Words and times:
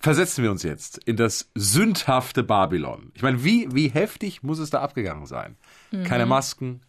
versetzen 0.00 0.42
wir 0.42 0.50
uns 0.50 0.62
jetzt 0.62 0.98
in 1.04 1.16
das 1.16 1.50
sündhafte 1.54 2.42
Babylon. 2.42 3.12
Ich 3.14 3.22
meine, 3.22 3.44
wie, 3.44 3.68
wie 3.72 3.88
heftig 3.88 4.42
muss 4.42 4.58
es 4.58 4.70
da 4.70 4.80
abgegangen 4.80 5.26
sein? 5.26 5.56
Mhm. 5.90 6.04
Keine 6.04 6.26
Masken, 6.26 6.80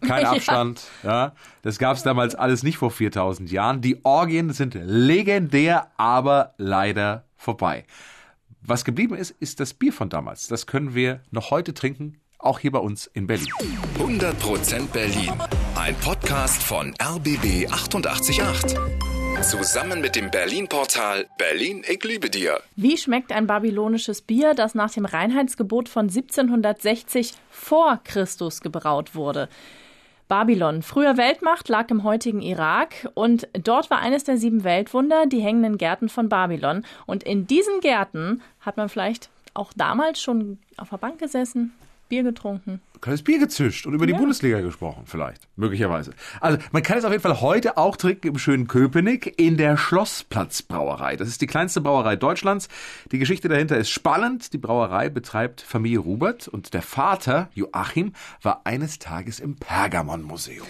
kein 0.00 0.24
Abstand. 0.24 0.82
ja. 1.02 1.10
ja. 1.10 1.34
Das 1.62 1.78
gab 1.78 1.96
es 1.96 2.02
damals 2.02 2.34
alles 2.34 2.62
nicht 2.62 2.78
vor 2.78 2.90
4000 2.90 3.50
Jahren. 3.50 3.80
Die 3.80 4.04
Orgien 4.04 4.52
sind 4.52 4.74
legendär, 4.74 5.90
aber 5.96 6.54
leider 6.56 7.24
vorbei. 7.36 7.84
Was 8.62 8.84
geblieben 8.84 9.14
ist, 9.14 9.30
ist 9.30 9.60
das 9.60 9.74
Bier 9.74 9.92
von 9.92 10.08
damals. 10.08 10.48
Das 10.48 10.66
können 10.66 10.94
wir 10.94 11.20
noch 11.30 11.50
heute 11.50 11.74
trinken, 11.74 12.20
auch 12.38 12.60
hier 12.60 12.72
bei 12.72 12.78
uns 12.78 13.06
in 13.06 13.26
Berlin. 13.26 13.52
100% 13.98 14.86
Berlin. 14.88 15.32
Ein 15.74 15.94
Podcast 15.96 16.62
von 16.62 16.94
RBB 17.02 17.70
888. 17.70 19.13
Zusammen 19.42 20.00
mit 20.00 20.16
dem 20.16 20.30
Berlin-Portal 20.30 21.26
Berlin, 21.36 21.84
ich 21.88 22.02
liebe 22.02 22.30
dir. 22.30 22.60
Wie 22.76 22.96
schmeckt 22.96 23.32
ein 23.32 23.46
babylonisches 23.46 24.22
Bier, 24.22 24.54
das 24.54 24.74
nach 24.74 24.90
dem 24.90 25.04
Reinheitsgebot 25.04 25.88
von 25.88 26.08
1760 26.08 27.34
vor 27.50 28.00
Christus 28.04 28.60
gebraut 28.60 29.14
wurde? 29.14 29.48
Babylon, 30.28 30.82
früher 30.82 31.16
Weltmacht, 31.16 31.68
lag 31.68 31.90
im 31.90 32.02
heutigen 32.02 32.40
Irak 32.40 33.10
und 33.14 33.48
dort 33.52 33.90
war 33.90 33.98
eines 33.98 34.24
der 34.24 34.38
sieben 34.38 34.64
Weltwunder 34.64 35.26
die 35.26 35.40
hängenden 35.40 35.76
Gärten 35.76 36.08
von 36.08 36.28
Babylon. 36.28 36.84
Und 37.06 37.22
in 37.22 37.46
diesen 37.46 37.80
Gärten 37.80 38.42
hat 38.60 38.76
man 38.76 38.88
vielleicht 38.88 39.28
auch 39.52 39.72
damals 39.76 40.20
schon 40.20 40.58
auf 40.76 40.90
der 40.90 40.96
Bank 40.96 41.18
gesessen, 41.18 41.74
Bier 42.08 42.22
getrunken. 42.22 42.80
Kleines 43.04 43.22
Bier 43.22 43.38
gezischt 43.38 43.84
und 43.86 43.92
über 43.92 44.06
die 44.06 44.14
Bundesliga 44.14 44.62
gesprochen, 44.62 45.02
vielleicht, 45.04 45.46
möglicherweise. 45.56 46.14
Also 46.40 46.56
man 46.72 46.82
kann 46.82 46.96
es 46.96 47.04
auf 47.04 47.10
jeden 47.10 47.22
Fall 47.22 47.42
heute 47.42 47.76
auch 47.76 47.98
trinken 47.98 48.28
im 48.28 48.38
schönen 48.38 48.66
Köpenick 48.66 49.38
in 49.38 49.58
der 49.58 49.76
Schlossplatzbrauerei. 49.76 51.16
Das 51.16 51.28
ist 51.28 51.42
die 51.42 51.46
kleinste 51.46 51.82
Brauerei 51.82 52.16
Deutschlands. 52.16 52.70
Die 53.12 53.18
Geschichte 53.18 53.50
dahinter 53.50 53.76
ist 53.76 53.90
spannend. 53.90 54.54
Die 54.54 54.58
Brauerei 54.58 55.10
betreibt 55.10 55.60
Familie 55.60 55.98
Rubert 55.98 56.48
und 56.48 56.72
der 56.72 56.80
Vater, 56.80 57.50
Joachim, 57.52 58.14
war 58.40 58.62
eines 58.64 58.98
Tages 58.98 59.38
im 59.38 59.56
Pergamon-Museum. 59.56 60.66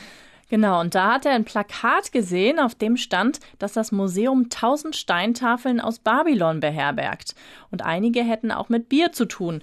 Genau, 0.51 0.81
und 0.81 0.97
da 0.97 1.13
hat 1.13 1.27
er 1.27 1.35
ein 1.35 1.45
Plakat 1.45 2.11
gesehen, 2.11 2.59
auf 2.59 2.75
dem 2.75 2.97
stand, 2.97 3.39
dass 3.61 3.75
das 3.75 3.93
Museum 3.93 4.49
tausend 4.51 4.97
Steintafeln 4.97 5.81
aus 5.81 6.01
Babylon 6.01 6.59
beherbergt. 6.59 7.37
Und 7.71 7.83
einige 7.85 8.25
hätten 8.25 8.51
auch 8.51 8.69
mit 8.69 8.89
Bier 8.89 9.13
zu 9.13 9.27
tun. 9.27 9.63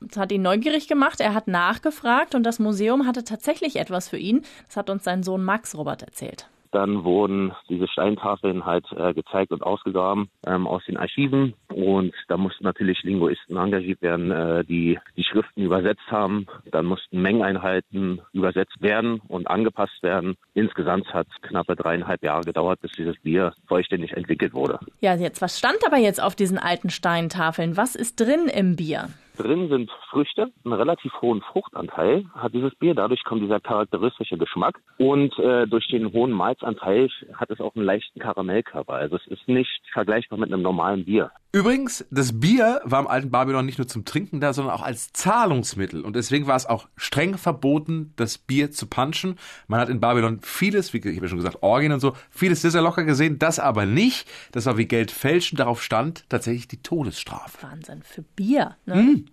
Das 0.00 0.16
hat 0.16 0.32
ihn 0.32 0.42
neugierig 0.42 0.88
gemacht. 0.88 1.20
Er 1.20 1.34
hat 1.34 1.46
nachgefragt 1.48 2.34
und 2.34 2.44
das 2.44 2.58
Museum 2.58 3.06
hatte 3.06 3.24
tatsächlich 3.24 3.76
etwas 3.76 4.08
für 4.08 4.18
ihn. 4.18 4.42
Das 4.66 4.76
hat 4.76 4.90
uns 4.90 5.04
sein 5.04 5.22
Sohn 5.22 5.44
Max 5.44 5.76
Robert 5.76 6.02
erzählt. 6.02 6.48
Dann 6.72 7.02
wurden 7.02 7.52
diese 7.68 7.88
Steintafeln 7.88 8.64
halt 8.64 8.86
äh, 8.96 9.12
gezeigt 9.12 9.50
und 9.50 9.62
ausgegraben 9.62 10.30
ähm, 10.46 10.66
aus 10.66 10.84
den 10.84 10.96
Archiven. 10.96 11.54
Und 11.68 12.14
da 12.28 12.36
mussten 12.36 12.64
natürlich 12.64 13.02
Linguisten 13.02 13.56
engagiert 13.56 14.00
werden, 14.02 14.30
äh, 14.30 14.64
die 14.64 14.98
die 15.16 15.24
Schriften 15.24 15.62
übersetzt 15.62 16.08
haben. 16.10 16.46
Dann 16.70 16.86
mussten 16.86 17.20
Mengeneinheiten 17.20 18.20
übersetzt 18.32 18.80
werden 18.80 19.20
und 19.26 19.48
angepasst 19.48 20.00
werden. 20.02 20.36
Insgesamt 20.54 21.12
hat 21.12 21.26
es 21.28 21.48
knappe 21.48 21.74
dreieinhalb 21.74 22.22
Jahre 22.22 22.42
gedauert, 22.42 22.80
bis 22.80 22.92
dieses 22.92 23.18
Bier 23.20 23.52
vollständig 23.66 24.12
entwickelt 24.12 24.54
wurde. 24.54 24.78
Ja, 25.00 25.16
jetzt, 25.16 25.42
was 25.42 25.58
stand 25.58 25.78
aber 25.84 25.96
jetzt 25.96 26.22
auf 26.22 26.36
diesen 26.36 26.58
alten 26.58 26.90
Steintafeln? 26.90 27.76
Was 27.76 27.96
ist 27.96 28.20
drin 28.20 28.46
im 28.46 28.76
Bier? 28.76 29.08
Drin 29.42 29.68
sind 29.68 29.90
Früchte, 30.10 30.50
einen 30.64 30.74
relativ 30.74 31.12
hohen 31.22 31.40
Fruchtanteil 31.40 32.26
hat 32.34 32.52
dieses 32.52 32.74
Bier. 32.74 32.94
Dadurch 32.94 33.24
kommt 33.24 33.42
dieser 33.42 33.60
charakteristische 33.60 34.36
Geschmack. 34.36 34.80
Und 34.98 35.38
äh, 35.38 35.66
durch 35.66 35.88
den 35.88 36.12
hohen 36.12 36.32
Malzanteil 36.32 37.08
hat 37.34 37.50
es 37.50 37.60
auch 37.60 37.74
einen 37.74 37.84
leichten 37.84 38.20
Karamellkörper. 38.20 38.92
Also 38.92 39.16
es 39.16 39.26
ist 39.28 39.48
nicht 39.48 39.80
vergleichbar 39.92 40.38
mit 40.38 40.52
einem 40.52 40.62
normalen 40.62 41.04
Bier. 41.04 41.30
Übrigens, 41.52 42.04
das 42.10 42.38
Bier 42.38 42.80
war 42.84 43.00
im 43.00 43.08
alten 43.08 43.30
Babylon 43.30 43.66
nicht 43.66 43.78
nur 43.78 43.88
zum 43.88 44.04
Trinken 44.04 44.40
da, 44.40 44.52
sondern 44.52 44.72
auch 44.72 44.82
als 44.82 45.12
Zahlungsmittel. 45.12 46.02
Und 46.02 46.14
deswegen 46.14 46.46
war 46.46 46.54
es 46.54 46.64
auch 46.64 46.88
streng 46.96 47.36
verboten, 47.38 48.12
das 48.14 48.38
Bier 48.38 48.70
zu 48.70 48.86
punchen. 48.86 49.36
Man 49.66 49.80
hat 49.80 49.88
in 49.88 49.98
Babylon 49.98 50.40
vieles, 50.42 50.92
wie 50.92 50.98
ich 50.98 51.06
habe 51.06 51.26
ja 51.26 51.28
schon 51.28 51.38
gesagt, 51.38 51.62
Orgien 51.62 51.90
und 51.90 51.98
so, 51.98 52.14
vieles 52.30 52.62
sehr, 52.62 52.70
sehr 52.70 52.82
locker 52.82 53.02
gesehen. 53.02 53.40
Das 53.40 53.58
aber 53.58 53.84
nicht. 53.84 54.28
Das 54.52 54.66
war 54.66 54.76
wie 54.76 54.86
Geld 54.86 55.10
fälschen. 55.10 55.56
Darauf 55.56 55.82
stand 55.82 56.24
tatsächlich 56.28 56.68
die 56.68 56.82
Todesstrafe. 56.82 57.58
Wahnsinn, 57.62 58.02
für 58.04 58.22
Bier. 58.22 58.76
Ne? 58.86 58.94
Mm. 58.94 59.24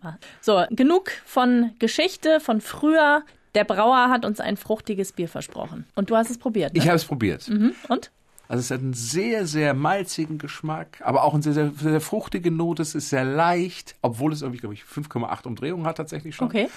So, 0.41 0.63
genug 0.72 1.11
von 1.23 1.72
Geschichte, 1.78 2.39
von 2.39 2.61
früher. 2.61 3.23
Der 3.53 3.63
Brauer 3.63 4.09
hat 4.09 4.25
uns 4.25 4.39
ein 4.39 4.57
fruchtiges 4.57 5.13
Bier 5.13 5.29
versprochen. 5.29 5.85
Und 5.94 6.09
du 6.09 6.16
hast 6.16 6.31
es 6.31 6.39
probiert. 6.39 6.73
Ne? 6.73 6.79
Ich 6.79 6.88
habe 6.88 6.95
es 6.95 7.05
probiert. 7.05 7.47
Mhm. 7.47 7.73
Und? 7.89 8.11
Also 8.47 8.62
es 8.62 8.72
hat 8.72 8.81
einen 8.81 8.94
sehr, 8.94 9.46
sehr 9.46 9.74
malzigen 9.74 10.38
Geschmack, 10.38 11.02
aber 11.03 11.24
auch 11.24 11.34
eine 11.34 11.44
sehr, 11.44 11.53
sehr, 11.53 11.72
sehr 11.75 12.02
fruchtige 12.02 12.52
Note. 12.52 12.81
Es 12.81 12.96
ist 12.96 13.09
sehr 13.09 13.25
leicht, 13.25 13.96
obwohl 14.02 14.31
es 14.31 14.41
irgendwie, 14.41 14.59
glaube 14.59 14.74
ich, 14.74 14.84
5,8 14.84 15.46
Umdrehungen 15.47 15.85
hat 15.85 15.97
tatsächlich 15.97 16.35
schon. 16.35 16.47
Okay. 16.47 16.69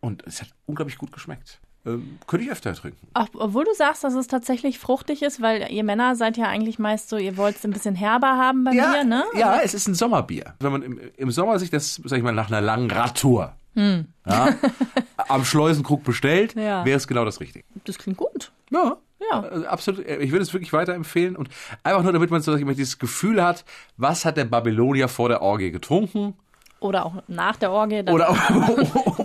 Und 0.00 0.26
es 0.26 0.40
hat 0.40 0.48
unglaublich 0.66 0.98
gut 0.98 1.12
geschmeckt. 1.12 1.60
Ähm, 1.86 2.18
könnte 2.26 2.44
ich 2.44 2.52
öfter 2.52 2.74
trinken. 2.74 3.06
Auch, 3.14 3.28
obwohl 3.34 3.64
du 3.64 3.74
sagst, 3.74 4.04
dass 4.04 4.14
es 4.14 4.26
tatsächlich 4.26 4.78
fruchtig 4.78 5.22
ist, 5.22 5.40
weil 5.40 5.70
ihr 5.72 5.84
Männer 5.84 6.14
seid 6.14 6.36
ja 6.36 6.44
eigentlich 6.44 6.78
meist 6.78 7.08
so, 7.08 7.16
ihr 7.16 7.38
wollt 7.38 7.56
es 7.56 7.64
ein 7.64 7.70
bisschen 7.70 7.94
herber 7.94 8.36
haben 8.36 8.64
bei 8.64 8.72
ja, 8.72 8.92
Bier, 8.92 9.04
ne? 9.04 9.24
Ja, 9.34 9.60
es 9.60 9.72
ist 9.72 9.88
ein 9.88 9.94
Sommerbier. 9.94 10.54
Wenn 10.60 10.72
man 10.72 10.82
im, 10.82 11.00
im 11.16 11.30
Sommer 11.30 11.58
sich 11.58 11.70
das, 11.70 12.00
sag 12.04 12.18
ich 12.18 12.22
mal, 12.22 12.32
nach 12.32 12.48
einer 12.48 12.60
langen 12.60 12.90
Radtour 12.90 13.54
hm. 13.74 14.06
ja, 14.26 14.54
am 15.28 15.44
Schleusenkrug 15.44 16.04
bestellt, 16.04 16.54
ja. 16.54 16.84
wäre 16.84 16.98
es 16.98 17.06
genau 17.06 17.24
das 17.24 17.40
Richtige. 17.40 17.64
Das 17.84 17.96
klingt 17.96 18.18
gut. 18.18 18.52
Ja. 18.70 18.98
Ja. 19.30 19.40
Also 19.40 19.66
absolut. 19.66 20.06
Ich 20.06 20.30
würde 20.30 20.42
es 20.42 20.52
wirklich 20.52 20.72
weiterempfehlen 20.72 21.36
und 21.36 21.48
einfach 21.82 22.02
nur, 22.02 22.12
damit 22.12 22.30
man 22.30 22.42
so 22.42 22.56
dieses 22.56 22.98
Gefühl 22.98 23.42
hat, 23.42 23.64
was 23.96 24.24
hat 24.24 24.36
der 24.36 24.44
Babylonier 24.44 25.08
vor 25.08 25.28
der 25.28 25.42
Orgie 25.42 25.70
getrunken? 25.70 26.34
Oder 26.80 27.04
auch 27.04 27.22
nach 27.28 27.56
der 27.56 27.70
Orgie. 27.70 28.02
Oder, 28.10 28.30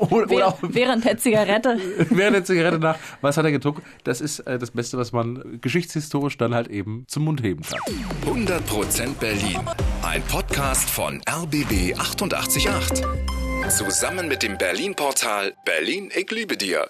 oder, 0.09 0.31
oder 0.31 0.47
auch 0.47 0.57
während 0.61 1.05
der 1.05 1.17
Zigarette. 1.17 1.79
während 2.09 2.35
der 2.35 2.43
Zigarette 2.43 2.79
nach. 2.79 2.97
Was 3.21 3.37
hat 3.37 3.45
er 3.45 3.51
getrunken? 3.51 3.81
Das 4.03 4.19
ist 4.21 4.39
äh, 4.39 4.59
das 4.59 4.71
Beste, 4.71 4.97
was 4.97 5.13
man 5.13 5.59
geschichtshistorisch 5.61 6.37
dann 6.37 6.53
halt 6.53 6.67
eben 6.67 7.05
zum 7.07 7.23
Mund 7.23 7.41
heben 7.41 7.63
kann. 7.63 7.79
100% 8.25 9.15
Berlin. 9.19 9.59
Ein 10.03 10.21
Podcast 10.23 10.89
von 10.89 11.21
RBB 11.29 11.97
888. 11.97 12.67
Zusammen 13.69 14.27
mit 14.27 14.43
dem 14.43 14.57
Berlin-Portal 14.57 15.53
Berlin, 15.65 16.11
ich 16.13 16.29
liebe 16.29 16.55
dir. 16.55 16.87